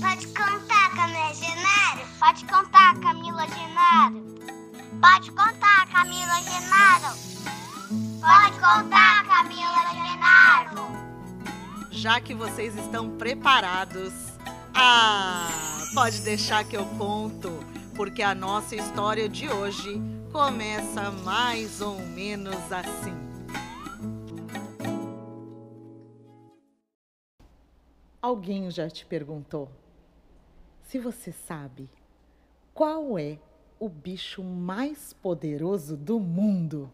Pode 0.00 0.26
contar, 0.26 0.90
Camila 0.96 1.32
Genaro. 1.34 2.08
Pode 2.18 2.44
contar, 2.46 2.98
Camila 3.00 3.46
Genaro. 3.46 4.34
Pode 5.00 5.30
contar, 5.30 5.86
Camila 5.86 6.42
Genaro. 6.42 7.16
Pode 8.20 8.58
contar, 8.58 9.24
Camila 9.24 9.92
Genaro. 9.92 10.82
Já 11.92 12.20
que 12.20 12.34
vocês 12.34 12.76
estão 12.76 13.16
preparados, 13.16 14.12
ah, 14.74 15.48
pode 15.94 16.22
deixar 16.22 16.64
que 16.64 16.76
eu 16.76 16.86
conto, 16.98 17.50
porque 17.94 18.22
a 18.22 18.34
nossa 18.34 18.74
história 18.74 19.28
de 19.28 19.48
hoje 19.48 20.02
começa 20.32 21.12
mais 21.22 21.80
ou 21.80 22.00
menos 22.00 22.72
assim. 22.72 23.14
Alguém 28.20 28.68
já 28.72 28.90
te 28.90 29.06
perguntou 29.06 29.70
se 30.84 30.98
você 30.98 31.32
sabe 31.32 31.88
qual 32.72 33.18
é 33.18 33.38
o 33.78 33.88
bicho 33.88 34.42
mais 34.42 35.12
poderoso 35.12 35.96
do 35.96 36.20
mundo? 36.20 36.90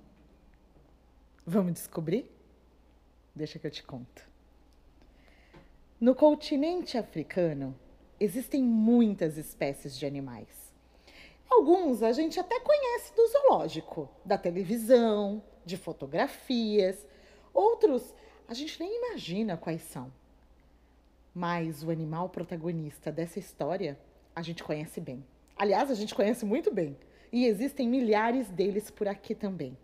Vamos 1.47 1.75
descobrir? 1.75 2.31
Deixa 3.35 3.59
que 3.59 3.67
eu 3.67 3.71
te 3.71 3.83
conto. 3.83 4.29
No 6.01 6.15
continente 6.15 6.97
africano 6.97 7.75
existem 8.19 8.63
muitas 8.63 9.37
espécies 9.37 9.99
de 9.99 10.07
animais. 10.07 10.73
Alguns 11.49 12.03
a 12.03 12.13
gente 12.13 12.39
até 12.39 12.61
conhece 12.61 13.15
do 13.15 13.27
zoológico, 13.27 14.09
da 14.25 14.39
televisão, 14.39 15.43
de 15.65 15.77
fotografias. 15.77 17.07
Outros 17.53 18.15
a 18.47 18.55
gente 18.55 18.79
nem 18.81 18.97
imagina 18.97 19.57
quais 19.57 19.83
são. 19.83 20.13
Mas 21.41 21.83
o 21.83 21.91
animal 21.91 22.29
protagonista 22.29 23.11
dessa 23.11 23.39
história 23.39 23.99
a 24.37 24.43
gente 24.43 24.63
conhece 24.63 25.01
bem. 25.01 25.25
Aliás, 25.57 25.91
a 25.91 25.95
gente 25.95 26.15
conhece 26.15 26.45
muito 26.45 26.71
bem. 26.71 26.99
E 27.33 27.47
existem 27.47 27.89
milhares 27.89 28.51
deles 28.51 28.91
por 28.91 29.09
aqui 29.09 29.35
também. 29.35 29.75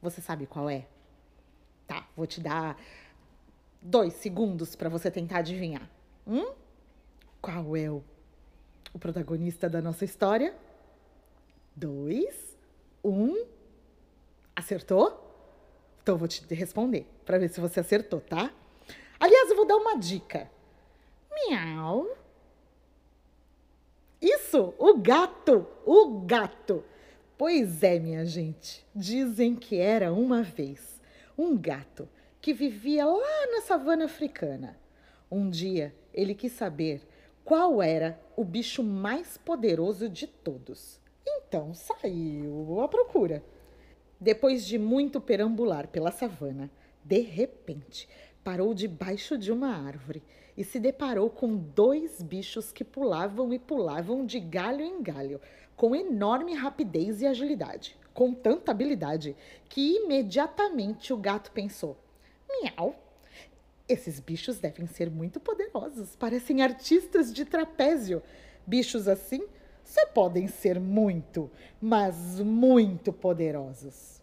Você 0.00 0.22
sabe 0.22 0.46
qual 0.46 0.70
é? 0.70 0.86
Tá, 1.86 2.08
vou 2.16 2.26
te 2.26 2.40
dar 2.40 2.80
dois 3.82 4.14
segundos 4.14 4.74
para 4.74 4.88
você 4.88 5.10
tentar 5.10 5.40
adivinhar. 5.40 5.86
Hum? 6.26 6.54
Qual 7.42 7.76
é 7.76 7.90
o, 7.90 8.02
o 8.94 8.98
protagonista 8.98 9.68
da 9.68 9.82
nossa 9.82 10.02
história? 10.02 10.56
Dois, 11.76 12.56
um. 13.04 13.44
Acertou? 14.56 15.08
Então 16.02 16.14
eu 16.14 16.18
vou 16.18 16.26
te 16.26 16.42
responder 16.54 17.06
para 17.26 17.36
ver 17.36 17.50
se 17.50 17.60
você 17.60 17.80
acertou, 17.80 18.22
tá? 18.22 18.50
Aliás, 19.20 19.50
eu 19.50 19.56
vou 19.56 19.66
dar 19.66 19.76
uma 19.76 19.98
dica. 19.98 20.55
Miau. 21.36 22.16
Isso, 24.20 24.74
o 24.78 24.96
gato, 24.96 25.66
o 25.84 26.20
gato. 26.20 26.82
Pois 27.36 27.82
é, 27.82 27.98
minha 27.98 28.24
gente. 28.24 28.86
Dizem 28.94 29.54
que 29.54 29.76
era 29.76 30.12
uma 30.12 30.42
vez 30.42 31.00
um 31.36 31.56
gato 31.56 32.08
que 32.40 32.54
vivia 32.54 33.04
lá 33.04 33.46
na 33.52 33.60
savana 33.60 34.06
africana. 34.06 34.78
Um 35.30 35.50
dia 35.50 35.94
ele 36.14 36.34
quis 36.34 36.52
saber 36.52 37.02
qual 37.44 37.82
era 37.82 38.18
o 38.34 38.42
bicho 38.44 38.82
mais 38.82 39.36
poderoso 39.36 40.08
de 40.08 40.26
todos. 40.26 40.98
Então 41.26 41.74
saiu 41.74 42.80
à 42.80 42.88
procura. 42.88 43.44
Depois 44.18 44.64
de 44.66 44.78
muito 44.78 45.20
perambular 45.20 45.88
pela 45.88 46.10
savana, 46.10 46.70
de 47.04 47.20
repente 47.20 48.08
parou 48.42 48.72
debaixo 48.72 49.36
de 49.36 49.52
uma 49.52 49.68
árvore 49.68 50.22
e 50.56 50.64
se 50.64 50.80
deparou 50.80 51.28
com 51.28 51.56
dois 51.56 52.22
bichos 52.22 52.72
que 52.72 52.82
pulavam 52.82 53.52
e 53.52 53.58
pulavam 53.58 54.24
de 54.24 54.40
galho 54.40 54.82
em 54.82 55.02
galho, 55.02 55.40
com 55.76 55.94
enorme 55.94 56.54
rapidez 56.54 57.20
e 57.20 57.26
agilidade, 57.26 57.96
com 58.14 58.32
tanta 58.32 58.72
habilidade 58.72 59.36
que 59.68 59.96
imediatamente 59.96 61.12
o 61.12 61.16
gato 61.16 61.52
pensou: 61.52 61.96
Miau! 62.48 62.94
Esses 63.88 64.18
bichos 64.18 64.58
devem 64.58 64.86
ser 64.86 65.08
muito 65.10 65.38
poderosos, 65.38 66.16
parecem 66.16 66.62
artistas 66.62 67.32
de 67.32 67.44
trapézio. 67.44 68.20
Bichos 68.66 69.06
assim 69.06 69.46
só 69.84 70.04
podem 70.06 70.48
ser 70.48 70.80
muito, 70.80 71.48
mas 71.80 72.40
muito 72.40 73.12
poderosos. 73.12 74.20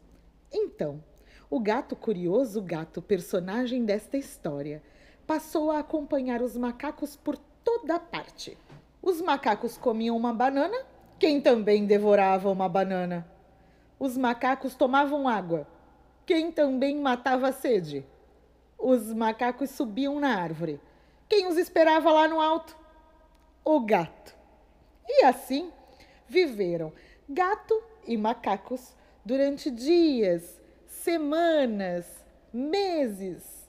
Então, 0.52 1.02
o 1.50 1.60
gato 1.60 1.96
curioso, 1.96 2.60
o 2.60 2.64
gato 2.64 3.02
personagem 3.02 3.86
desta 3.86 4.18
história, 4.18 4.84
passou 5.26 5.72
a 5.72 5.80
acompanhar 5.80 6.42
os 6.42 6.56
macacos 6.56 7.16
por 7.16 7.38
toda 7.64 8.00
parte. 8.00 8.58
Os 9.02 9.22
macacos 9.22 9.78
comiam 9.78 10.16
uma 10.16 10.34
banana, 10.34 10.78
quem 11.20 11.42
também 11.42 11.86
devorava 11.86 12.50
uma 12.50 12.68
banana. 12.68 13.28
Os 14.00 14.18
macacos 14.18 14.76
tomavam 14.76 15.28
água, 15.28 15.68
quem 16.26 16.52
também 16.52 17.00
matava 17.00 17.50
a 17.50 17.54
sede. 17.54 18.06
Os 18.78 19.14
macacos 19.14 19.70
subiam 19.70 20.20
na 20.20 20.36
árvore, 20.36 20.80
quem 21.30 21.48
os 21.48 21.58
esperava 21.58 22.12
lá 22.12 22.28
no 22.28 22.42
alto? 22.42 22.78
O 23.64 23.80
gato. 23.80 24.36
E 25.08 25.24
assim 25.24 25.72
viveram 26.28 26.92
gato 27.30 27.82
e 28.06 28.18
macacos 28.18 28.94
durante 29.24 29.72
dias, 29.72 30.62
semanas, 30.86 32.06
meses 32.52 33.63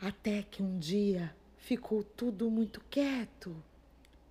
até 0.00 0.42
que 0.42 0.62
um 0.62 0.78
dia 0.78 1.34
ficou 1.56 2.02
tudo 2.02 2.50
muito 2.50 2.80
quieto, 2.88 3.54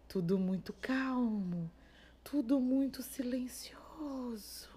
tudo 0.07 0.39
muito 0.39 0.73
calmo, 0.73 1.69
tudo 2.23 2.59
muito 2.59 3.03
silencioso. 3.03 4.69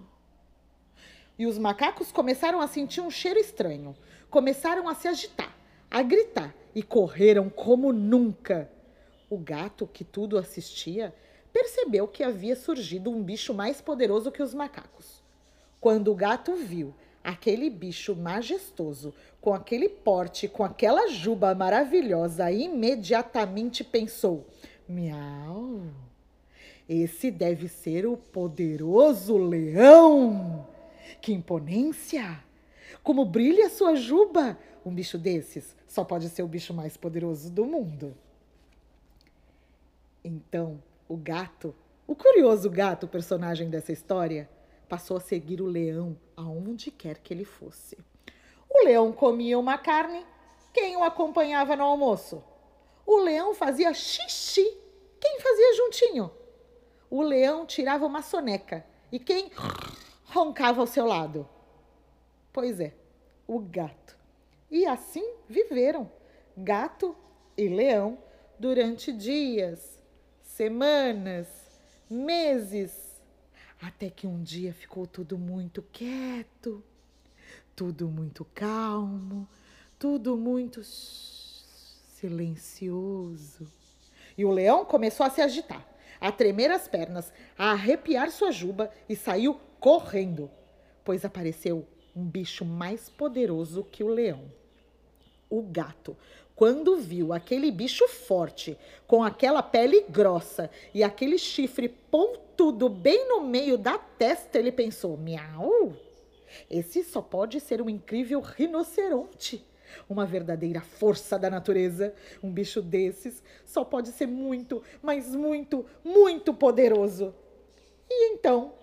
E 1.39 1.47
os 1.47 1.57
macacos 1.57 2.11
começaram 2.11 2.61
a 2.61 2.67
sentir 2.67 3.01
um 3.01 3.11
cheiro 3.11 3.39
estranho, 3.39 3.97
começaram 4.29 4.89
a 4.89 4.95
se 4.95 5.07
agitar, 5.07 5.57
a 5.91 6.03
gritar 6.03 6.55
e 6.75 6.83
correram 6.83 7.49
como 7.49 7.93
nunca. 7.93 8.71
O 9.31 9.39
gato, 9.39 9.87
que 9.87 10.05
tudo 10.05 10.37
assistia, 10.37 11.15
percebeu 11.53 12.09
que 12.09 12.25
havia 12.25 12.57
surgido 12.57 13.11
um 13.11 13.23
bicho 13.23 13.55
mais 13.55 13.81
poderoso 13.81 14.33
que 14.33 14.43
os 14.43 14.53
macacos. 14.53 15.23
Quando 15.81 16.11
o 16.11 16.17
gato 16.17 16.55
viu 16.57 16.95
aquele 17.23 17.71
bicho 17.71 18.17
majestoso, 18.17 19.15
com 19.41 19.53
aquele 19.55 19.89
porte, 19.89 20.49
com 20.49 20.65
aquela 20.65 21.09
juba 21.09 21.55
maravilhosa, 21.55 22.51
imediatamente 22.51 23.85
pensou: 23.85 24.47
Miau, 24.89 25.83
esse 26.89 27.31
deve 27.31 27.69
ser 27.69 28.07
o 28.07 28.17
poderoso 28.17 29.37
leão. 29.37 30.67
Que 31.21 31.33
imponência! 31.33 32.43
Como 33.03 33.25
brilha 33.25 33.69
sua 33.71 33.95
juba! 33.95 34.59
Um 34.85 34.93
bicho 34.93 35.19
desses 35.19 35.77
só 35.87 36.05
pode 36.05 36.29
ser 36.29 36.43
o 36.43 36.49
bicho 36.49 36.73
mais 36.73 36.97
poderoso 36.97 37.51
do 37.51 37.65
mundo. 37.65 38.17
Então, 40.25 40.83
o 41.09 41.17
gato, 41.17 41.75
o 42.07 42.15
curioso 42.15 42.71
gato, 42.71 43.09
personagem 43.09 43.69
dessa 43.69 43.93
história, 43.93 44.49
passou 44.91 45.17
a 45.17 45.21
seguir 45.21 45.63
o 45.63 45.67
leão 45.67 46.19
aonde 46.37 46.91
quer 46.91 47.19
que 47.19 47.33
ele 47.33 47.45
fosse. 47.45 47.97
O 48.69 48.85
leão 48.85 49.13
comia 49.13 49.57
uma 49.57 49.79
carne, 49.79 50.27
quem 50.75 50.97
o 50.97 51.05
acompanhava 51.05 51.77
no 51.77 51.85
almoço? 51.85 52.43
O 53.07 53.19
leão 53.19 53.55
fazia 53.55 53.95
xixi, 53.95 54.77
quem 55.21 55.39
fazia 55.39 55.77
juntinho? 55.77 56.31
O 57.09 57.23
leão 57.23 57.65
tirava 57.65 58.05
uma 58.05 58.21
soneca, 58.21 58.85
e 59.13 59.21
quem 59.21 59.53
roncava 60.25 60.81
ao 60.81 60.89
seu 60.89 61.07
lado? 61.07 61.49
Pois 62.53 62.81
é, 62.81 62.93
o 63.47 63.61
gato. 63.61 64.19
E 64.69 64.87
assim 64.87 65.35
viveram, 65.49 66.11
gato 66.57 67.17
e 67.57 67.69
leão, 67.69 68.19
durante 68.59 69.13
dias, 69.13 70.01
semanas, 70.43 71.47
meses 72.09 73.00
até 73.81 74.11
que 74.11 74.27
um 74.27 74.43
dia 74.43 74.75
ficou 74.75 75.07
tudo 75.07 75.39
muito 75.39 75.83
quieto, 75.91 76.83
tudo 77.75 78.09
muito 78.09 78.45
calmo, 78.55 79.49
tudo 79.99 80.37
muito 80.37 80.83
silencioso. 82.21 83.67
E 84.37 84.45
o 84.45 84.51
leão 84.51 84.85
começou 84.85 85.25
a 85.25 85.31
se 85.31 85.41
agitar, 85.41 85.87
a 86.21 86.31
tremer 86.31 86.71
as 86.71 86.87
pernas, 86.87 87.33
a 87.57 87.71
arrepiar 87.73 88.31
sua 88.31 88.53
juba 88.53 88.91
e 89.09 89.17
saiu 89.17 89.59
correndo, 89.79 90.51
pois 91.05 91.25
apareceu 91.25 91.89
um 92.15 92.25
bicho 92.25 92.65
mais 92.65 93.09
poderoso 93.09 93.83
que 93.85 94.05
o 94.05 94.09
leão. 94.09 94.45
O 95.49 95.63
gato, 95.63 96.17
quando 96.61 96.99
viu 96.99 97.33
aquele 97.33 97.71
bicho 97.71 98.07
forte, 98.07 98.77
com 99.07 99.25
aquela 99.25 99.63
pele 99.63 100.05
grossa 100.11 100.71
e 100.93 101.03
aquele 101.03 101.39
chifre 101.39 101.89
pontudo 101.89 102.87
bem 102.87 103.27
no 103.27 103.41
meio 103.41 103.79
da 103.79 103.97
testa, 103.97 104.59
ele 104.59 104.71
pensou: 104.71 105.17
miau, 105.17 105.95
esse 106.69 107.03
só 107.03 107.23
pode 107.23 107.61
ser 107.61 107.81
um 107.81 107.89
incrível 107.89 108.43
rinoceronte. 108.43 109.65
Uma 110.07 110.27
verdadeira 110.27 110.83
força 110.83 111.39
da 111.39 111.49
natureza. 111.49 112.13
Um 112.43 112.53
bicho 112.53 112.83
desses 112.83 113.43
só 113.65 113.83
pode 113.83 114.11
ser 114.11 114.27
muito, 114.27 114.83
mas 115.01 115.35
muito, 115.35 115.87
muito 116.05 116.53
poderoso. 116.53 117.35
E 118.07 118.35
então, 118.35 118.75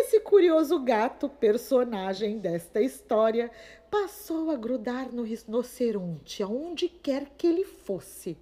esse 0.00 0.20
curioso 0.20 0.78
gato, 0.80 1.28
personagem 1.28 2.38
desta 2.38 2.80
história, 2.80 3.50
passou 3.90 4.50
a 4.50 4.56
grudar 4.56 5.12
no 5.12 5.22
rinoceronte, 5.22 6.42
aonde 6.42 6.88
quer 6.88 7.30
que 7.36 7.46
ele 7.46 7.64
fosse. 7.64 8.36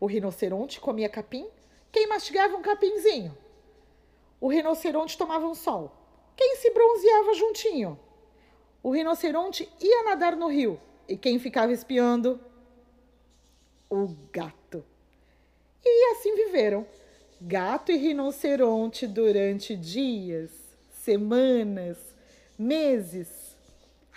O 0.00 0.06
rinoceronte 0.06 0.80
comia 0.80 1.08
capim, 1.08 1.46
quem 1.90 2.08
mastigava 2.08 2.56
um 2.56 2.62
capinzinho? 2.62 3.36
O 4.40 4.48
rinoceronte 4.48 5.16
tomava 5.16 5.46
um 5.46 5.54
sol, 5.54 5.92
quem 6.36 6.56
se 6.56 6.70
bronzeava 6.70 7.34
juntinho? 7.34 8.00
O 8.82 8.90
rinoceronte 8.90 9.70
ia 9.80 10.04
nadar 10.04 10.34
no 10.34 10.48
rio, 10.48 10.80
e 11.06 11.16
quem 11.16 11.38
ficava 11.38 11.72
espiando? 11.72 12.40
O 13.88 14.08
gato. 14.32 14.84
E 15.84 16.12
assim 16.12 16.34
viveram, 16.34 16.86
gato 17.40 17.92
e 17.92 17.96
rinoceronte, 17.96 19.06
durante 19.06 19.76
dias, 19.76 20.61
semanas, 21.02 21.98
meses, 22.56 23.56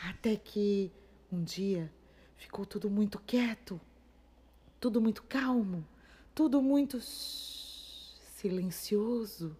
até 0.07 0.35
que 0.35 0.91
um 1.31 1.43
dia 1.43 1.91
ficou 2.37 2.63
tudo 2.63 2.91
muito 2.91 3.19
quieto, 3.25 3.81
tudo 4.79 5.01
muito 5.01 5.23
calmo, 5.23 5.83
tudo 6.35 6.61
muito 6.61 7.01
silencioso. 8.35 9.57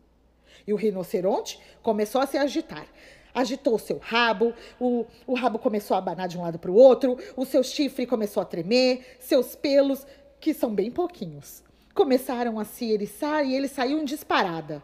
E 0.67 0.73
o 0.73 0.75
rinoceronte 0.75 1.59
começou 1.81 2.21
a 2.21 2.27
se 2.27 2.37
agitar. 2.37 2.87
Agitou 3.33 3.79
seu 3.79 3.97
rabo, 3.97 4.53
o, 4.79 5.07
o 5.25 5.33
rabo 5.33 5.57
começou 5.57 5.95
a 5.95 5.97
abanar 5.97 6.27
de 6.27 6.37
um 6.37 6.41
lado 6.43 6.59
para 6.59 6.71
o 6.71 6.75
outro, 6.75 7.17
o 7.35 7.43
seu 7.43 7.63
chifre 7.63 8.05
começou 8.05 8.41
a 8.41 8.45
tremer, 8.45 9.17
seus 9.19 9.55
pelos, 9.55 10.05
que 10.39 10.53
são 10.53 10.73
bem 10.73 10.91
pouquinhos, 10.91 11.63
começaram 11.93 12.59
a 12.59 12.65
se 12.65 12.91
eriçar 12.91 13.43
e 13.43 13.55
ele 13.55 13.67
saiu 13.67 13.99
em 13.99 14.05
disparada, 14.05 14.81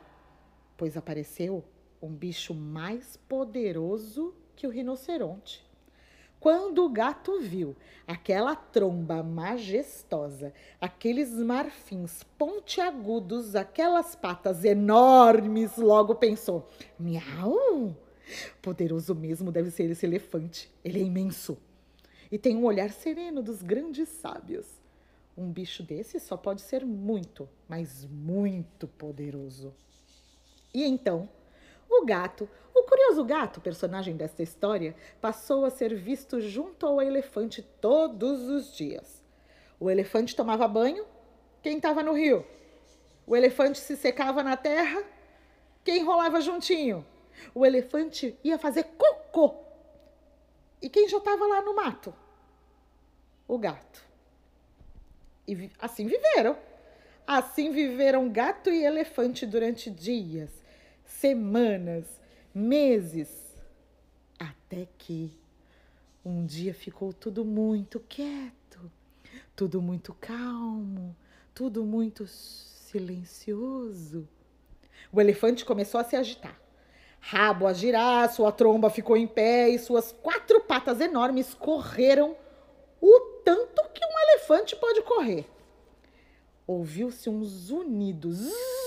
pois 0.75 0.97
apareceu 0.97 1.63
um 2.01 2.09
bicho 2.09 2.53
mais 2.53 3.17
poderoso 3.27 4.33
que 4.55 4.65
o 4.65 4.69
rinoceronte. 4.69 5.63
Quando 6.39 6.83
o 6.83 6.89
gato 6.89 7.39
viu 7.39 7.75
aquela 8.07 8.55
tromba 8.55 9.21
majestosa, 9.21 10.51
aqueles 10.79 11.29
marfins 11.29 12.23
pontiagudos, 12.37 13.55
aquelas 13.55 14.15
patas 14.15 14.65
enormes, 14.65 15.77
logo 15.77 16.15
pensou: 16.15 16.67
miau! 16.99 17.95
Poderoso 18.61 19.13
mesmo 19.13 19.51
deve 19.51 19.69
ser 19.69 19.91
esse 19.91 20.05
elefante. 20.05 20.71
Ele 20.83 20.99
é 20.99 21.03
imenso 21.03 21.57
e 22.31 22.39
tem 22.39 22.55
um 22.55 22.63
olhar 22.63 22.91
sereno 22.91 23.43
dos 23.43 23.61
grandes 23.61 24.07
sábios. 24.07 24.65
Um 25.37 25.51
bicho 25.51 25.83
desse 25.83 26.19
só 26.19 26.37
pode 26.37 26.61
ser 26.61 26.85
muito, 26.85 27.47
mas 27.67 28.05
muito 28.05 28.87
poderoso. 28.87 29.73
E 30.73 30.83
então, 30.83 31.27
o 31.91 32.05
gato, 32.05 32.49
o 32.73 32.83
curioso 32.83 33.23
gato, 33.25 33.59
personagem 33.59 34.15
desta 34.15 34.41
história, 34.41 34.95
passou 35.19 35.65
a 35.65 35.69
ser 35.69 35.93
visto 35.93 36.39
junto 36.39 36.85
ao 36.85 37.01
elefante 37.01 37.61
todos 37.61 38.43
os 38.49 38.73
dias. 38.73 39.21
O 39.77 39.89
elefante 39.89 40.35
tomava 40.35 40.67
banho, 40.69 41.05
quem 41.61 41.75
estava 41.77 42.01
no 42.01 42.13
rio? 42.13 42.45
O 43.27 43.35
elefante 43.35 43.77
se 43.77 43.97
secava 43.97 44.41
na 44.41 44.55
terra, 44.55 45.03
quem 45.83 46.03
rolava 46.03 46.39
juntinho? 46.39 47.05
O 47.53 47.65
elefante 47.65 48.37
ia 48.43 48.57
fazer 48.57 48.83
cocô. 48.97 49.55
E 50.81 50.89
quem 50.89 51.09
já 51.09 51.17
estava 51.17 51.45
lá 51.45 51.61
no 51.61 51.75
mato? 51.75 52.15
O 53.47 53.57
gato. 53.57 54.03
E 55.47 55.69
assim 55.77 56.07
viveram. 56.07 56.57
Assim 57.27 57.71
viveram 57.71 58.29
gato 58.29 58.69
e 58.69 58.83
elefante 58.83 59.45
durante 59.45 59.89
dias 59.89 60.60
semanas, 61.11 62.05
meses, 62.53 63.29
até 64.39 64.87
que 64.97 65.37
um 66.25 66.45
dia 66.45 66.73
ficou 66.73 67.13
tudo 67.13 67.43
muito 67.43 67.99
quieto, 67.99 68.91
tudo 69.55 69.81
muito 69.81 70.13
calmo, 70.13 71.15
tudo 71.53 71.83
muito 71.83 72.25
silencioso. 72.27 74.27
O 75.11 75.19
elefante 75.19 75.65
começou 75.65 75.99
a 75.99 76.03
se 76.03 76.15
agitar. 76.15 76.59
Rabo 77.19 77.67
a 77.67 77.73
girar, 77.73 78.33
sua 78.33 78.51
tromba 78.51 78.89
ficou 78.89 79.15
em 79.15 79.27
pé 79.27 79.69
e 79.69 79.77
suas 79.77 80.11
quatro 80.11 80.61
patas 80.61 80.99
enormes 80.99 81.53
correram 81.53 82.35
o 82.99 83.19
tanto 83.43 83.83
que 83.93 84.03
um 84.03 84.19
elefante 84.29 84.75
pode 84.75 85.03
correr. 85.03 85.47
Ouviu-se 86.65 87.29
um 87.29 87.43
zunido. 87.43 88.31
Zzz, 88.31 88.80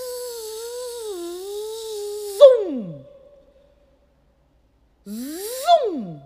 Zum! 5.07 6.21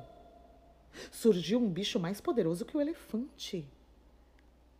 Surgiu 1.12 1.60
um 1.60 1.70
bicho 1.70 2.00
mais 2.00 2.22
poderoso 2.22 2.66
que 2.66 2.78
o 2.78 2.82
elefante. 2.82 3.68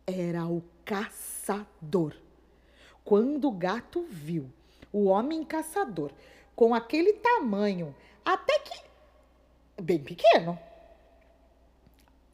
Era 0.06 0.46
o 0.46 0.62
caçador. 0.84 2.14
Quando 3.04 3.48
o 3.48 3.52
gato 3.52 4.02
viu 4.02 4.50
o 4.92 5.04
homem 5.04 5.44
caçador 5.44 6.12
com 6.56 6.74
aquele 6.74 7.14
tamanho, 7.14 7.94
até 8.24 8.58
que 8.60 9.82
bem 9.82 9.98
pequeno, 9.98 10.58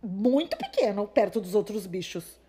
muito 0.03 0.57
pequeno 0.57 1.07
perto 1.07 1.41
dos 1.41 1.55
outros 1.55 1.87
bichos, 1.87 2.41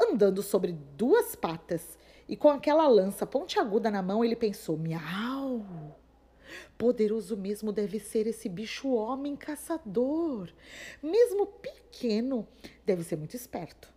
andando 0.00 0.42
sobre 0.42 0.72
duas 0.96 1.34
patas 1.34 1.98
e 2.28 2.36
com 2.36 2.50
aquela 2.50 2.86
lança 2.88 3.26
pontiaguda 3.26 3.90
na 3.90 4.02
mão, 4.02 4.24
ele 4.24 4.36
pensou: 4.36 4.76
miau! 4.76 5.62
Poderoso 6.76 7.36
mesmo 7.36 7.72
deve 7.72 7.98
ser 7.98 8.26
esse 8.26 8.48
bicho 8.48 8.92
homem 8.92 9.36
caçador. 9.36 10.50
Mesmo 11.02 11.46
pequeno, 11.46 12.46
deve 12.84 13.02
ser 13.02 13.16
muito 13.16 13.34
esperto. 13.34 13.92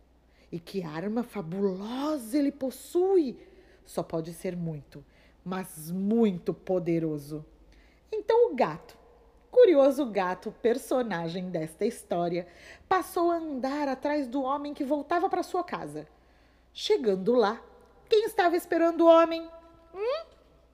E 0.51 0.59
que 0.59 0.83
arma 0.83 1.23
fabulosa 1.23 2.37
ele 2.37 2.51
possui! 2.51 3.37
Só 3.85 4.03
pode 4.03 4.33
ser 4.33 4.55
muito, 4.55 5.03
mas 5.43 5.91
muito 5.91 6.53
poderoso. 6.53 7.45
Então 8.11 8.51
o 8.51 8.55
gato, 8.55 8.97
curioso 9.49 10.05
gato, 10.05 10.53
personagem 10.61 11.49
desta 11.49 11.85
história, 11.85 12.47
passou 12.87 13.31
a 13.31 13.37
andar 13.37 13.87
atrás 13.87 14.27
do 14.27 14.41
homem 14.41 14.73
que 14.73 14.83
voltava 14.83 15.29
para 15.29 15.43
sua 15.43 15.63
casa. 15.63 16.07
Chegando 16.73 17.33
lá, 17.33 17.61
quem 18.09 18.23
estava 18.25 18.55
esperando 18.55 19.01
o 19.01 19.07
homem? 19.07 19.49
Hum? 19.93 20.25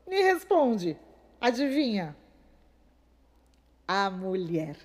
Me 0.07 0.21
responde. 0.21 0.97
Adivinha? 1.43 2.15
A 3.85 4.09
mulher. 4.09 4.77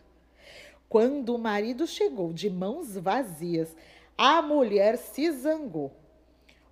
Quando 0.88 1.36
o 1.36 1.38
marido 1.38 1.86
chegou 1.86 2.32
de 2.32 2.50
mãos 2.50 2.96
vazias, 2.96 3.76
a 4.16 4.42
mulher 4.42 4.98
se 4.98 5.30
zangou. 5.30 5.92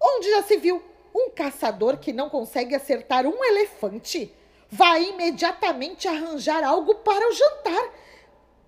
Onde 0.02 0.28
já 0.28 0.42
se 0.42 0.56
viu 0.56 0.82
um 1.14 1.30
caçador 1.30 1.98
que 1.98 2.12
não 2.12 2.28
consegue 2.28 2.74
acertar 2.74 3.26
um 3.28 3.44
elefante? 3.44 4.34
Vai 4.68 5.04
imediatamente 5.04 6.08
arranjar 6.08 6.64
algo 6.64 6.96
para 6.96 7.28
o 7.28 7.32
jantar. 7.32 7.94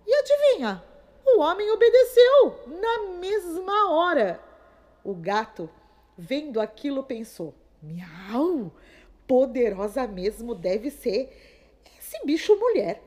E 0.06 0.14
adivinha? 0.14 0.84
O 1.26 1.40
homem 1.40 1.68
obedeceu 1.68 2.64
na 2.80 3.18
mesma 3.18 3.90
hora. 3.90 4.40
O 5.02 5.16
gato, 5.16 5.68
vendo 6.16 6.60
aquilo, 6.60 7.02
pensou: 7.02 7.56
Miau! 7.82 8.70
Poderosa 9.28 10.06
mesmo 10.06 10.54
deve 10.54 10.90
ser 10.90 11.30
esse 11.98 12.24
bicho 12.24 12.58
mulher. 12.58 13.02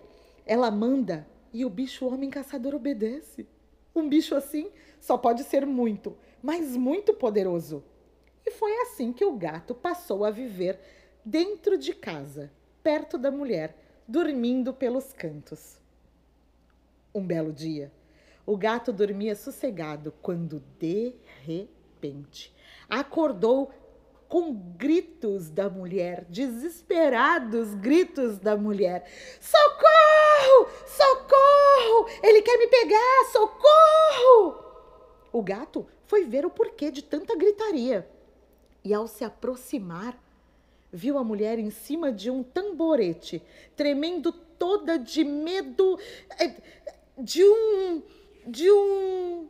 Ela 0.45 0.69
manda 0.69 1.27
e 1.51 1.65
o 1.65 1.69
bicho 1.69 2.05
homem 2.05 2.29
caçador 2.29 2.75
obedece. 2.75 3.47
Um 3.93 4.07
bicho 4.07 4.35
assim 4.35 4.71
só 4.99 5.17
pode 5.17 5.43
ser 5.43 5.65
muito, 5.65 6.15
mas 6.41 6.77
muito 6.77 7.13
poderoso. 7.13 7.83
E 8.45 8.51
foi 8.51 8.71
assim 8.81 9.11
que 9.11 9.25
o 9.25 9.35
gato 9.35 9.73
passou 9.73 10.23
a 10.23 10.31
viver 10.31 10.79
dentro 11.25 11.77
de 11.77 11.93
casa, 11.93 12.51
perto 12.83 13.17
da 13.17 13.31
mulher, 13.31 13.75
dormindo 14.07 14.73
pelos 14.73 15.11
cantos. 15.11 15.79
Um 17.13 17.25
belo 17.25 17.51
dia, 17.51 17.91
o 18.45 18.55
gato 18.55 18.93
dormia 18.93 19.35
sossegado 19.35 20.13
quando, 20.21 20.63
de 20.79 21.13
repente, 21.43 22.53
acordou 22.89 23.71
com 24.31 24.53
gritos 24.77 25.49
da 25.49 25.69
mulher, 25.69 26.25
desesperados 26.29 27.73
gritos 27.73 28.39
da 28.39 28.55
mulher: 28.55 29.05
Socorro! 29.41 30.69
Socorro! 30.87 32.07
Ele 32.23 32.41
quer 32.41 32.57
me 32.57 32.67
pegar! 32.67 33.25
Socorro! 33.29 34.63
O 35.33 35.43
gato 35.43 35.85
foi 36.05 36.23
ver 36.23 36.45
o 36.45 36.49
porquê 36.49 36.89
de 36.89 37.03
tanta 37.03 37.35
gritaria 37.35 38.07
e, 38.85 38.93
ao 38.93 39.05
se 39.05 39.25
aproximar, 39.25 40.17
viu 40.93 41.17
a 41.17 41.25
mulher 41.25 41.59
em 41.59 41.69
cima 41.69 42.09
de 42.09 42.31
um 42.31 42.41
tamborete, 42.41 43.43
tremendo 43.75 44.31
toda 44.31 44.97
de 44.97 45.25
medo 45.25 45.99
é, 46.39 46.55
de 47.17 47.43
um 47.43 48.01
de 48.47 48.71
um. 48.71 49.49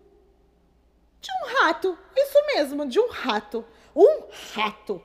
de 1.22 1.30
um 1.30 1.60
rato. 1.60 1.96
Mesmo, 2.62 2.88
de 2.88 3.00
um 3.00 3.10
rato. 3.10 3.66
Um 3.96 4.28
rato. 4.54 5.02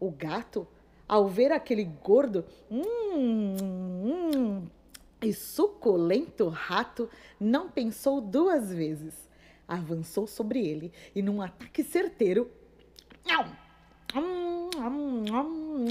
O 0.00 0.10
gato, 0.10 0.66
ao 1.06 1.28
ver 1.28 1.52
aquele 1.52 1.84
gordo 1.84 2.46
hum, 2.70 2.82
hum, 4.02 4.66
e 5.20 5.34
suculento 5.34 6.48
rato, 6.48 7.10
não 7.38 7.68
pensou 7.68 8.22
duas 8.22 8.72
vezes. 8.72 9.28
Avançou 9.68 10.26
sobre 10.26 10.66
ele 10.66 10.92
e, 11.14 11.20
num 11.20 11.42
ataque 11.42 11.84
certeiro, 11.84 12.50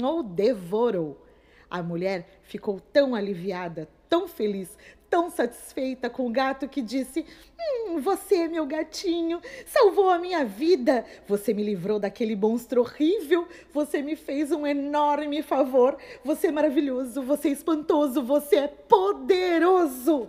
o 0.02 0.22
devorou. 0.24 1.25
A 1.70 1.82
mulher 1.82 2.40
ficou 2.42 2.80
tão 2.80 3.14
aliviada, 3.14 3.88
tão 4.08 4.28
feliz, 4.28 4.76
tão 5.10 5.30
satisfeita 5.30 6.08
com 6.08 6.26
o 6.26 6.30
gato 6.30 6.68
que 6.68 6.80
disse: 6.80 7.26
Hum, 7.58 8.00
você 8.00 8.48
meu 8.48 8.66
gatinho, 8.66 9.40
salvou 9.66 10.10
a 10.10 10.18
minha 10.18 10.44
vida. 10.44 11.04
Você 11.26 11.52
me 11.52 11.62
livrou 11.62 11.98
daquele 11.98 12.36
monstro 12.36 12.82
horrível. 12.82 13.46
Você 13.72 14.02
me 14.02 14.14
fez 14.14 14.52
um 14.52 14.66
enorme 14.66 15.42
favor. 15.42 15.96
Você 16.24 16.48
é 16.48 16.52
maravilhoso, 16.52 17.22
você 17.22 17.48
é 17.48 17.52
espantoso, 17.52 18.22
você 18.22 18.56
é 18.56 18.68
poderoso. 18.68 20.28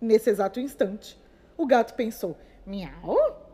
Nesse 0.00 0.30
exato 0.30 0.60
instante, 0.60 1.18
o 1.56 1.66
gato 1.66 1.94
pensou: 1.94 2.36
Miau, 2.66 3.48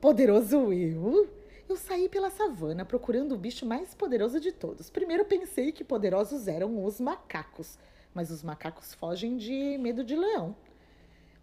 poderoso 0.00 0.72
eu? 0.72 1.41
Eu 1.68 1.76
saí 1.76 2.08
pela 2.08 2.30
savana 2.30 2.84
procurando 2.84 3.32
o 3.32 3.38
bicho 3.38 3.64
mais 3.64 3.94
poderoso 3.94 4.40
de 4.40 4.52
todos. 4.52 4.90
Primeiro 4.90 5.24
pensei 5.24 5.72
que 5.72 5.84
poderosos 5.84 6.48
eram 6.48 6.84
os 6.84 7.00
macacos 7.00 7.78
mas 8.14 8.30
os 8.30 8.42
macacos 8.42 8.94
fogem 8.94 9.36
de 9.36 9.76
medo 9.78 10.04
de 10.04 10.16
leão. 10.16 10.54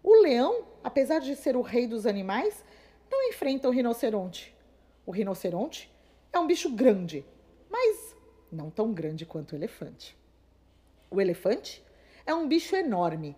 O 0.02 0.22
leão, 0.22 0.64
apesar 0.82 1.18
de 1.18 1.34
ser 1.36 1.56
o 1.56 1.62
rei 1.62 1.86
dos 1.86 2.06
animais, 2.06 2.64
não 3.10 3.28
enfrenta 3.28 3.68
o 3.68 3.72
rinoceronte. 3.72 4.54
O 5.04 5.10
rinoceronte 5.10 5.92
é 6.32 6.38
um 6.38 6.46
bicho 6.46 6.70
grande, 6.70 7.24
mas 7.68 8.16
não 8.50 8.70
tão 8.70 8.92
grande 8.92 9.26
quanto 9.26 9.52
o 9.52 9.56
elefante. 9.56 10.16
O 11.10 11.20
elefante 11.20 11.84
é 12.24 12.32
um 12.32 12.46
bicho 12.46 12.76
enorme, 12.76 13.36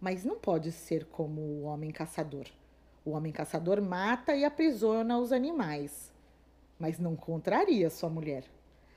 mas 0.00 0.24
não 0.24 0.38
pode 0.38 0.70
ser 0.72 1.04
como 1.06 1.40
o 1.40 1.62
homem 1.62 1.90
caçador. 1.90 2.46
O 3.04 3.10
homem 3.10 3.32
caçador 3.32 3.80
mata 3.82 4.34
e 4.34 4.44
aprisiona 4.44 5.18
os 5.18 5.32
animais, 5.32 6.12
mas 6.78 6.98
não 6.98 7.16
contraria 7.16 7.90
sua 7.90 8.08
mulher. 8.08 8.44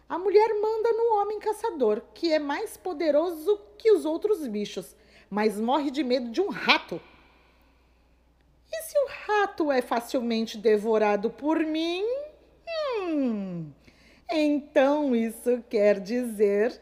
A 0.07 0.19
mulher 0.19 0.50
manda 0.62 0.93
no 0.93 1.19
homem 1.19 1.39
caçador, 1.39 2.03
que 2.13 2.31
é 2.31 2.38
mais 2.38 2.77
poderoso 2.77 3.59
que 3.77 3.91
os 3.91 4.05
outros 4.05 4.45
bichos, 4.47 4.95
mas 5.29 5.59
morre 5.59 5.89
de 5.89 6.03
medo 6.03 6.29
de 6.29 6.39
um 6.39 6.50
rato. 6.50 7.01
E 8.71 8.81
se 8.83 8.97
o 8.97 9.07
rato 9.25 9.71
é 9.71 9.81
facilmente 9.81 10.57
devorado 10.59 11.31
por 11.31 11.59
mim? 11.59 12.05
Hum, 13.00 13.71
então 14.29 15.15
isso 15.15 15.63
quer 15.67 16.00
dizer 16.00 16.79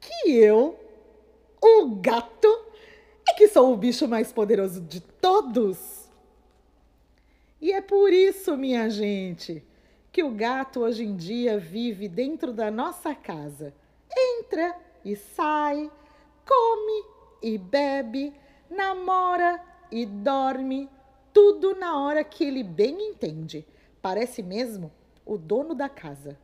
que 0.00 0.32
eu, 0.32 0.76
o 1.62 1.96
gato, 1.96 2.48
é 3.28 3.34
que 3.34 3.46
sou 3.46 3.72
o 3.72 3.76
bicho 3.76 4.08
mais 4.08 4.32
poderoso 4.32 4.80
de 4.80 5.00
todos. 5.00 6.03
E 7.64 7.72
é 7.72 7.80
por 7.80 8.12
isso, 8.12 8.58
minha 8.58 8.90
gente 8.90 9.64
que 10.12 10.22
o 10.22 10.30
gato 10.32 10.80
hoje 10.80 11.02
em 11.02 11.16
dia 11.16 11.58
vive 11.58 12.08
dentro 12.08 12.52
da 12.52 12.70
nossa 12.70 13.14
casa. 13.14 13.72
Entra 14.14 14.76
e 15.02 15.16
sai, 15.16 15.90
come 16.46 17.04
e 17.42 17.56
bebe, 17.56 18.34
namora 18.68 19.64
e 19.90 20.04
dorme, 20.04 20.90
tudo 21.32 21.74
na 21.74 21.98
hora 21.98 22.22
que 22.22 22.44
ele 22.44 22.62
bem 22.62 23.00
entende. 23.00 23.66
Parece 24.02 24.42
mesmo 24.42 24.92
o 25.24 25.38
dono 25.38 25.74
da 25.74 25.88
casa. 25.88 26.38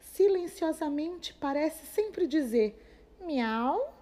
Silenciosamente 0.00 1.32
parece 1.32 1.86
sempre 1.86 2.26
dizer: 2.26 2.76
Miau, 3.24 3.94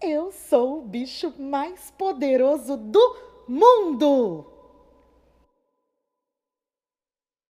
eu 0.00 0.32
sou 0.32 0.78
o 0.78 0.86
bicho 0.86 1.34
mais 1.38 1.90
poderoso 1.90 2.78
do 2.78 3.16
mundo! 3.46 4.51